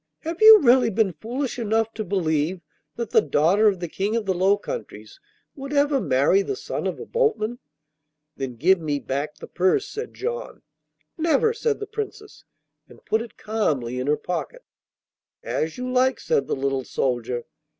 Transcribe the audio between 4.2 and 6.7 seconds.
the Low Countries would ever marry the